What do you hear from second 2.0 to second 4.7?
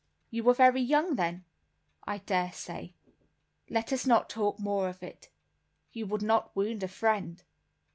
"I dare say, let us talk no